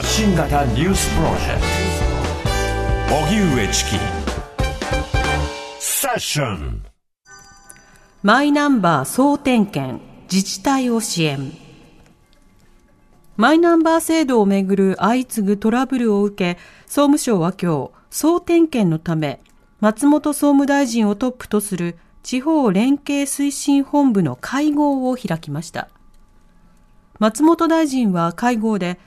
[0.00, 1.60] 発信型ニュースプロジェク
[3.10, 3.16] ト。
[3.16, 3.90] 荻上チキ
[5.78, 6.82] セッション
[8.22, 11.52] マイナンバー総点検自治体を支援。
[13.36, 19.38] マイナンバー制度をめぐる相次ぐトラブルを受け総務省は今日総点検のため
[19.80, 25.90] 松本総務大臣をトップとする地方連携推進本部の会合を開きました。
[27.18, 28.98] 松本大臣は会合で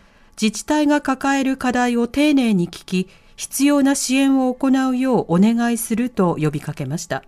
[0.41, 7.23] 自治体が抱える課題を丁寧に聞き必要な支援を行うようお願いすると呼びかけました。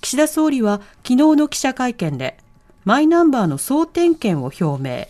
[0.00, 2.38] 岸田総理は昨日の記者会見で
[2.84, 5.06] マイナンバーの総点検を表明。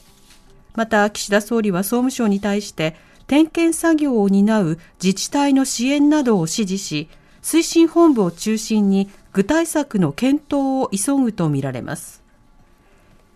[0.75, 7.09] また岸田総理は総務省に対して点検作業を担う自治体の支援などを指示し
[7.42, 12.23] 推進本部を中心に具体策の検討を急ぐとみられます。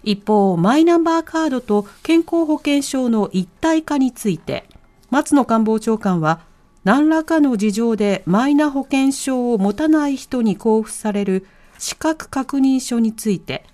[0.05, 4.69] 一方マイナンバーカードと健康保険証の一体化について
[5.11, 6.41] 松野官房長官は
[6.84, 11.47] 何らかの事情でマイナ保険証を持たない人に交付される
[11.78, 13.65] 資格確認書について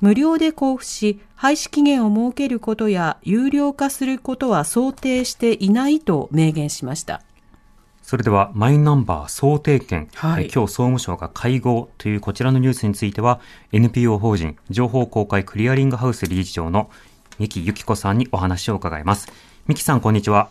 [0.00, 7.22] 無料で交付し廃止期限を設けることや有料化することは想定していないと明言しました。
[8.08, 10.44] それではマイナンバー総点検、はい。
[10.44, 13.38] 今日総務省が会合というこちらのニュースについては
[13.70, 16.88] NPO 法人情報公開クリアリングハウス理事長の
[17.38, 19.30] 三木由紀子さんにお話を伺います。
[19.66, 20.48] 三木さんこんにちは。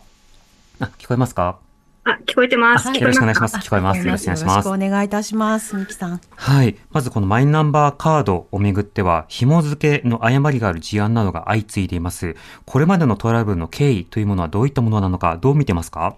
[0.78, 1.58] あ聞こえますか？
[2.04, 2.96] あ、聞こえてます。
[2.96, 3.56] よろしくお願いします。
[3.56, 3.98] 聞こえます。
[3.98, 4.50] よろしくお願いします。
[4.50, 5.76] よろしくお願いいたします。
[5.76, 6.20] 三木さん。
[6.36, 6.76] はい。
[6.92, 12.36] まずこのマイナンバーカードをめぐっては、紐付けの誤りがある事案などが相次いでいます。
[12.66, 16.14] これまでのトラブルの経緯というものはどういったものなのか、どう見てますか？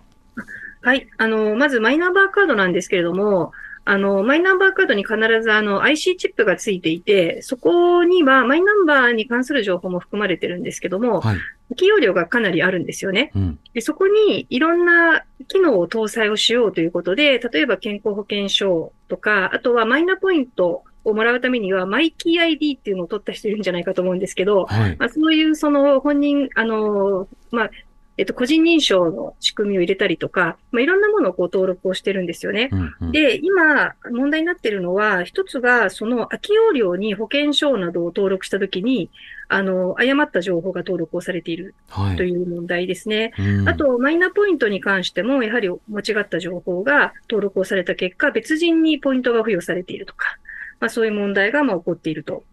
[0.82, 1.08] はい。
[1.18, 3.52] あの、まずマイナンバーカードなんですけれども、
[3.84, 11.38] あの、マイナンバーカードに必ずあの IC チップがついていて、そこにはマイナンバーに関する情報も含まれてるんですけども、はい。
[11.76, 13.30] 起用量がかなりあるんですよね。
[13.34, 13.58] うん。
[13.74, 24.96] で、そこにいろんな機能を搭載をしようということで、例えば健康保険証とか、あとはマイナポイントをもらうためには、マイキー ID っていうのを取った人いるんじゃないかと思うんですけど、はい。
[24.98, 27.70] まあ、そういうその本人、あの、まあ、
[28.20, 32.68] えっと、個人認証の仕組みを入れたりとか、まあ、いろんなものをこう登録をしてるんですよね。
[32.70, 39.08] うんうん、で、今、問題になっているのは、一つが、その空き容量に保険証などを登録したときに、
[39.48, 42.16] あの、誤った情報が登録をされているはい。
[42.16, 43.32] という問題ですね。
[43.38, 50.36] うんあ、と、マイナポイントに関しても、やはり間違った情報が登録をされた結果、別人にポイントが付与されているとか、
[50.78, 52.44] まあそういう問題がまあ起こっていると。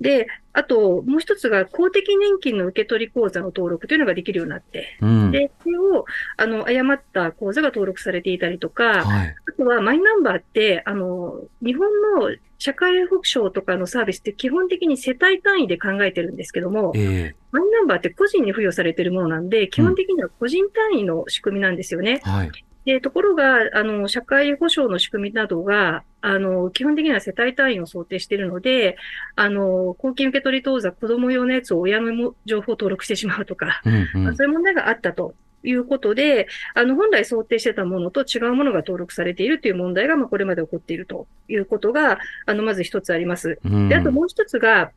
[0.00, 5.30] で、あと、もう一つが公的年金の受取口座の登録というのができるようになって、うん。
[5.30, 6.04] で、それを、
[6.36, 9.36] あの、誤った口座が登録されていたりとか、はい。
[9.48, 22.22] あとはマイナンバーって、あの、日本の社会保障とかのサービスって基本的に世帯単位で考えてるんですけども、えマイナンバーって個人に付与されているものなんで、基本的には個人単位の仕組みなんですよね。
[22.26, 22.50] えはい。
[22.86, 28.96] で、ところが、あの、社会保障の仕組みなどが、あの、基本的には世帯単位を想定しているので、
[29.34, 34.24] あの、公金受取当座、子供用のやつを親のも情報を登録してしまうとか、うんうん。
[34.24, 43.58] まあそういう問題があったということで、あの、本来想定してたものと違うものが登録されているという問題が、まあ、これまで起こっているということが、あの、まず一つあります。
[43.64, 44.92] うんで、あともう一つが、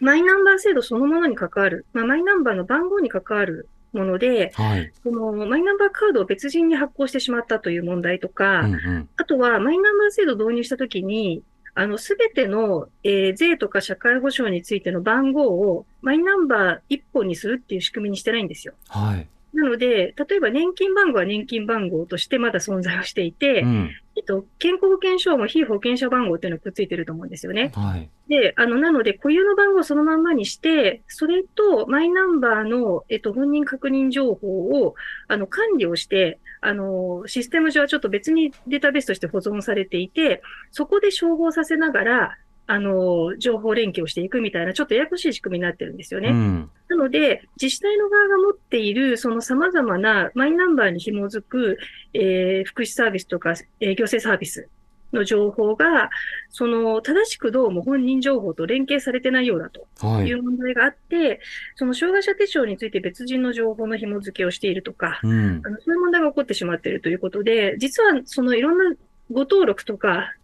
[0.00, 4.92] マイナンバー制度そのものに関わる、まあ、マイナンバーの番号に関わるもので、はい。
[5.02, 9.08] そのマイナンバーカードを別人に発行してしまったという問題とか、うんうん。
[9.16, 11.42] あとはマイナンバー制度を導入したときに、
[11.74, 18.74] あの、すべての、えー税とか社会保障についての番号をマイナンバー一本にするっていう仕組みにしてないんですよ。
[18.88, 19.28] はい。
[19.52, 23.90] なので、例えば年金番号は年金番号としてまだ存在をしていて、うん。
[24.16, 27.72] えっと、健康保険証も非保険者番号っていうのがくっついてると思うんですよね。
[27.74, 28.08] はい。
[28.28, 34.96] で、あの、なので、固有の番号をそのまんまにして、それとマイナンバーの、えっと、本人確認情報を、
[35.28, 40.42] あの、管理をして、あの、システム上はちょっと別にデータベースとして保存されていて、
[40.72, 42.38] そこで照合させながら、
[42.68, 46.30] あの、情報連携をしていくみたいな、ちょっとややこしい仕組みになってるんですよね。
[46.30, 46.70] うん。
[46.88, 51.78] なので、自治体の側が持っている、その様々なマイナンバーに紐づく、
[52.12, 54.68] えー福祉サービスとか、えー行政サービス
[55.12, 56.10] の情報が、
[56.50, 60.32] その、正しくどうも本人情報と連携されてないようだとはいい。
[60.32, 61.40] う問題があって、
[61.76, 65.70] その障害者手帳について別人の情報の紐付けをしているとか、うんあ。
[65.70, 68.96] のそういう問題が起こってしまっているということで、実はそのいろんな
[69.30, 70.34] ご登録とか、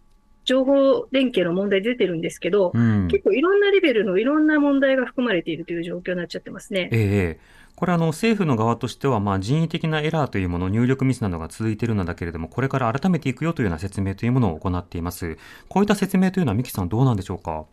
[0.45, 3.07] 情報連携の問題出てるんですけど、うん。
[3.07, 6.89] 結構いろんなレベルのいろんな問題が含まれているという状況になっちゃってますね。
[6.91, 15.39] ええこれあの政府の側としては、まあ、人為的なエラーというもの、入力ミスなどが続いているのだけれども、これから改めていくよというような説明というものを行っています。
[15.69, 17.65] こういった説明というのは、三木さん、どうなんでしょうか？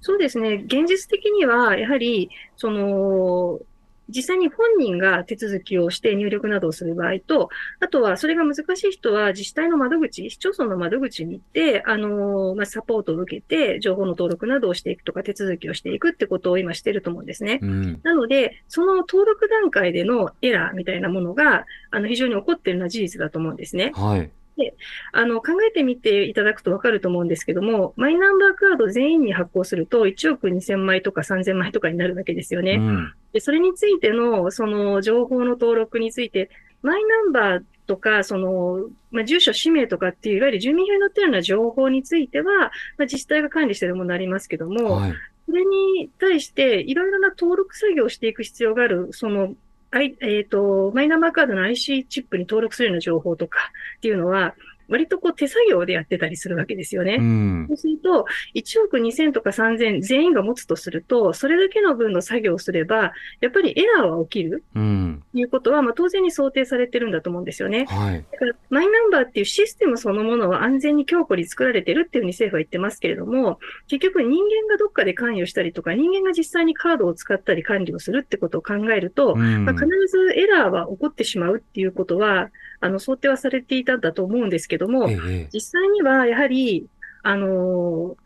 [0.00, 0.64] そうですね。
[0.66, 3.60] 現実的には、やはり、その、
[4.08, 7.48] 実際に本人が手続きをして入力などをする場合と、
[7.80, 17.58] あとはそれが難しい人は自治体の窓口、市町村の窓口に行って、あの、まあ、サポートを受けて、情報の登録などをしていくとか手続きをしていくってことを今してると思うんですね。
[17.62, 23.92] うん、なので、その登録段階でのエラーみたいなものが、あの、非常に起こっているのは事実だと思うんですね。
[23.94, 24.30] はい。
[24.56, 24.74] で、
[25.12, 32.76] あの、考えてみていただくとわかると思うんですけども、マイナンバーカード全員に発行すると1億2000枚とか3000枚とかになるわけですよね。
[32.76, 36.50] うん、で、それについての、その情報の登録について、
[36.82, 42.70] マイナンバーとか、その、まあ、住所、氏名とかっていう、いわゆる住民票に載っているような情報については、ま
[43.00, 45.14] あ、自治体が管理しているものになりますけども、はい、
[45.46, 49.54] それに対して、いろいろな登録作業をしていく必要がある、その、
[50.02, 54.54] えっ、ー、と、マイナンバーカードの IC チップに登録するような情報とかっていうのは、
[54.88, 57.16] 割とこう手作業でやってたりするわけですよね。
[57.18, 64.64] うん、そうすると、1億2000とか3000全員が持つとすると、それだけの分の作業をすれば、やっぱりエラーは起きる。
[64.74, 67.86] うん、いうことは、まあ当然に想定されてるんだと思うんですよね。
[67.86, 73.58] はい、だから、マイナンバーっていうシステムそのものは安全に強固に作られてるっていうふうに政府は言ってますけれども、
[73.88, 82.50] 結局人間がどっかで関与したりとか、人間が実際にカードを使ったり管理をするってことを考えると、うん、まあ、必ずエラーは起こってしまうっていうことは、
[82.80, 86.86] あの、想定はされていたんだと思うんですけども、ええ、実際にはやはり、
[87.22, 88.16] あの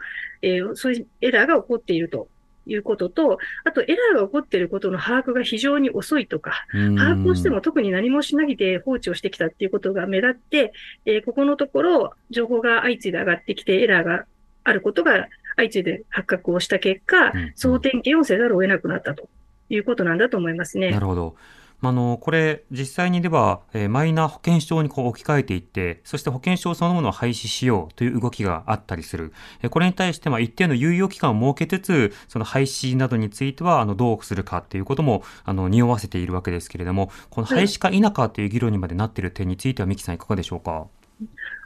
[0.42, 2.28] えー、そういうエラーが起こっていると
[2.66, 10.72] いうことと、あとエラーが起こっていることの把握が非常に遅いとか、把握をしても特に何もしないで放置をしてきたっていうことが目立って、
[11.06, 14.26] えー、ここのところ、情報が相次いで上がってきて、エラーが
[14.64, 19.28] あることが相次いで発覚をした結果、総点検をせざるを得なくなったと
[19.68, 20.90] いうことなんだと思いますね。
[20.90, 21.36] なるほど。
[21.82, 29.32] あの、これ、実際にでは、えー、マイナ保険証にこう置き換えていって、そして保険証そのものを廃止しようという動きがあったりする。
[29.62, 40.86] えー、これに対して、まあ、一定の猶予期間を設けつつ、その廃止などについては、あの、どうするかっていうことも、あの、匂わせているわけですけれども、この廃止か否かという議論にまでなっている点については、三木さんいかがでしょうか？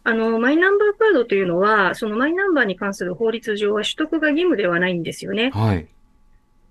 [0.07, 5.51] あの、マイナンバーカードというのは、そのマイナンバーに関する法律上は取得が義務ではないんですよね。
[5.55, 5.87] はい。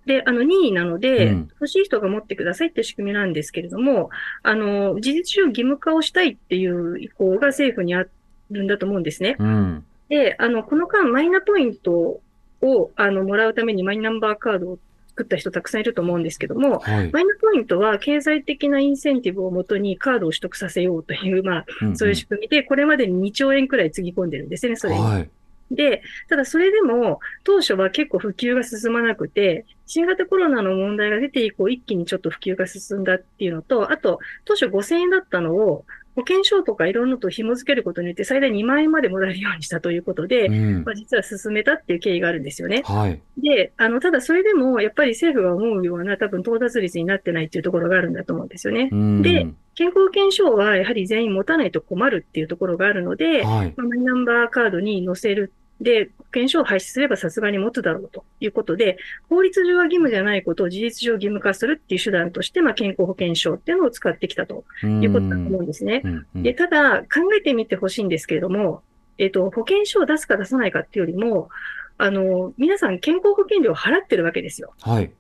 [0.06, 4.10] で、あの、任意なので、うん、欲しい人が持ってくださいって仕組みなんですけれども、
[4.42, 8.06] あの、事実上義務化をしたいっていう意向が政府にあ
[8.52, 9.38] るんだと思うんですね。
[9.40, 12.22] うん、で、あの、この間、マイナポイント
[12.62, 14.80] を、あの、もらうためにマイナンバーカードを
[15.10, 21.66] 作った人たくさんいると思うんですけども、はい、マイナポイントは経済的なインセンティブをもとにカードを取得させようという、まあ、
[21.96, 25.02] そういう仕組みで、これまでに2兆円くらいつぎ込んでるんですね、それに。
[25.02, 25.30] はい
[25.74, 35.86] で、ただそれでも、当初は結構普及が進まなくて、新型コロナの問題が出て以降、一気にちょっと普及が進んだっていうのと、あと、当初5000円だったのを、
[36.16, 42.84] 保険証とかいろんなと紐付けることによって最大2万円までもらえるようにしたということで、うん、まあ、実は進めたっていう経緯があるんですよね。
[42.86, 43.22] はい。
[43.38, 48.90] で、あの、ただそれでも、やっぱり政府が思うような多分到達率になってないっていうところがあるんだと思うんですよね。
[48.92, 58.98] うん、で、健康保険証はやはり全員持たないと困るっていうところがあるので、はい、まあ、マイナンバーカードに載せるで、保険証を廃止すればさすがに持つだろうということで、
[59.30, 66.04] 法律上は義務じゃないことを事実上義務化するっていう手段として、まあ、健康保険証っていうのを使ってきたということだと思うんですね。
[66.36, 68.82] で、ただ、考えてみてほしいんですけれども、
[69.18, 71.50] えっ、と、保険証を出すか出さないかっていうよりも、
[71.98, 74.74] あの、皆さん健康保険料を払ってるわけですよ。
[74.82, 75.12] はい。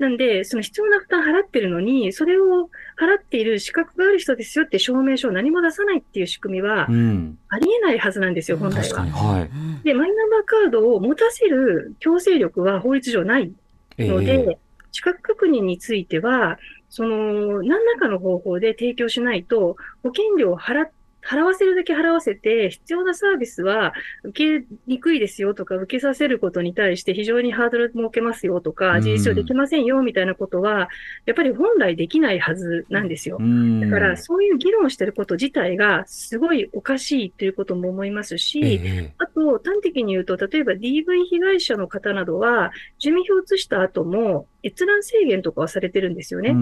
[0.00, 9.02] なんで、その必要な負担払ってるのに、それを払っている資格がある人ですよって証明書を何も出さないっていう仕組みは、ありえないはずなんですよ、うん、本来は。
[9.02, 13.52] はい、で、マイナンバーカードを持たせる強制力は法律上ない
[13.98, 14.56] ので、えー、
[14.90, 20.90] 資格確認については、その、何らかの方法で提供しないと、保険料を払っ
[21.22, 23.92] 払わせるだけ払わせて、必要なサービスは
[24.24, 30.88] 受けにくいですよとか、受けさせることに対して非常にハードル設けますよとか、事実上できませんよみたいなことは、
[31.26, 33.38] やっぱり本来できないはずなんですよ。
[33.80, 38.80] だから、そういう議論してること自体がすごいおかしいということも思いますし、
[39.18, 46.56] あと、端的に言うと、例えば DV 被害者の方などは、住民票を移した後も閲覧制限とかはされてるんですよね。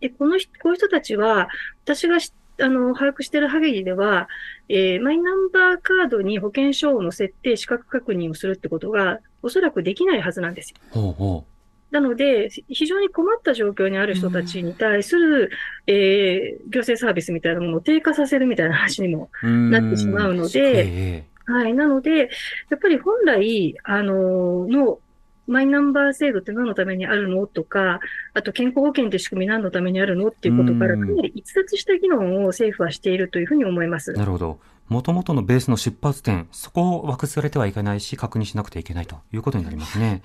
[0.00, 1.48] で、この人、こういう人たちは、
[1.84, 4.28] 私が知ってあの、把握している限りでは、
[4.68, 10.76] えー、マイナンバーカードに保険証を載せて資格確認をするってことが、おそらくできないはずなんですよ。
[10.90, 11.54] ほうほう
[11.94, 15.50] なので、非常に困った状況にある人たちに対する、
[15.86, 21.74] えー、行政サービスみたいなものを低下させるみたいな話にもなってしまうので、はい。
[21.74, 22.30] なので、
[22.70, 24.98] やっぱり本来、あの、の
[25.46, 27.46] マイナンバー制度って何のためにあるの？
[27.46, 28.00] とか、
[28.32, 30.28] あと健康保険って仕組み何のためにあるの？
[30.28, 34.12] っていうことから、かなり逸脱した議論を政府はしているというふうに思います。
[34.12, 34.58] なるほど。
[34.88, 40.22] もともとのベースの出発点、そこを枠されてはいけないし、確認しなくてはいけないということになりますね。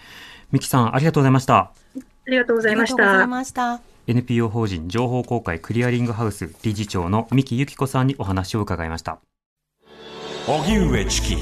[0.51, 1.55] 三木さん、ありがとうございました。
[1.55, 3.27] あありがとうございましありがとうございた。
[3.27, 3.81] ました。
[4.07, 9.19] NPO 法人情報公開クリアリングハウス理事長の三木由紀子さんにお話を伺いました。
[10.47, 11.37] 荻上チキ